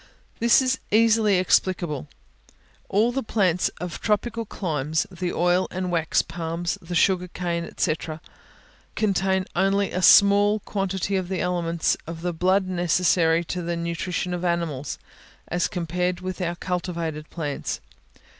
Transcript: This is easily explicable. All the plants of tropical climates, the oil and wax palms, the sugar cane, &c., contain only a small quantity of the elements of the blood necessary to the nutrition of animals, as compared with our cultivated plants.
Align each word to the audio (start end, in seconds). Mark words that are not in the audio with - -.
This 0.39 0.63
is 0.63 0.79
easily 0.89 1.37
explicable. 1.37 2.07
All 2.89 3.11
the 3.11 3.21
plants 3.21 3.69
of 3.79 4.01
tropical 4.01 4.47
climates, 4.47 5.05
the 5.11 5.31
oil 5.31 5.67
and 5.69 5.91
wax 5.91 6.23
palms, 6.23 6.75
the 6.81 6.95
sugar 6.95 7.27
cane, 7.27 7.69
&c., 7.77 7.93
contain 8.95 9.45
only 9.55 9.91
a 9.91 10.01
small 10.01 10.59
quantity 10.61 11.15
of 11.17 11.27
the 11.29 11.39
elements 11.41 11.95
of 12.07 12.23
the 12.23 12.33
blood 12.33 12.67
necessary 12.67 13.43
to 13.43 13.61
the 13.61 13.75
nutrition 13.75 14.33
of 14.33 14.43
animals, 14.43 14.97
as 15.49 15.67
compared 15.67 16.19
with 16.19 16.41
our 16.41 16.55
cultivated 16.55 17.29
plants. 17.29 17.79